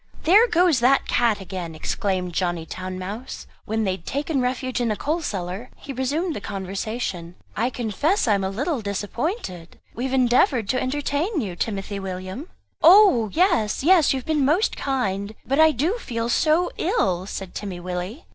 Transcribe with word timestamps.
"There 0.23 0.47
goes 0.47 0.79
that 0.79 1.05
cat 1.07 1.39
again!" 1.39 1.75
exclaimed 1.75 2.33
Johnny 2.33 2.65
Town 2.65 2.97
mouse. 2.97 3.45
When 3.65 3.83
they 3.83 3.91
had 3.91 4.05
taken 4.07 4.41
refuge 4.41 4.81
in 4.81 4.87
the 4.87 4.95
coal 4.95 5.21
cellar 5.21 5.69
he 5.77 5.93
resumed 5.93 6.35
the 6.35 6.41
conversation; 6.41 7.35
"I 7.55 7.69
confess 7.69 8.27
I 8.27 8.33
am 8.33 8.43
a 8.43 8.49
little 8.49 8.81
disappointed; 8.81 9.79
we 9.93 10.05
have 10.05 10.13
endeavoured 10.13 10.67
to 10.69 10.81
entertain 10.81 11.39
you, 11.39 11.55
Timothy 11.55 11.99
William." 11.99 12.49
"Oh 12.81 13.29
yes, 13.31 13.83
yes, 13.83 14.11
you 14.11 14.17
have 14.17 14.25
been 14.25 14.43
most 14.43 14.75
kind; 14.75 15.35
but 15.45 15.59
I 15.59 15.69
do 15.69 15.99
feel 15.99 16.29
so 16.29 16.71
ill," 16.79 17.27
said 17.27 17.53
Timmy 17.53 17.79
Willie. 17.79 18.25